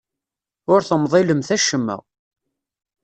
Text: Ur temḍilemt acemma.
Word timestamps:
Ur 0.73 0.81
temḍilemt 0.89 1.49
acemma. 1.55 1.97